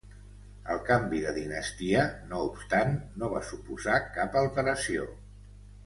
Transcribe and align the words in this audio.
El 0.75 0.79
canvi 0.87 1.19
de 1.25 1.33
dinastia 1.35 2.05
no 2.31 2.41
obstant 2.47 2.99
no 3.23 3.33
va 3.37 3.45
suposar 3.53 4.01
cap 4.19 4.43
alteració. 4.45 5.11